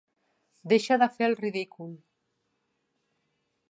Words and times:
Deixa 0.73 0.97
de 1.03 1.09
fer 1.17 1.27
el 1.29 1.37
ridícul. 1.43 1.95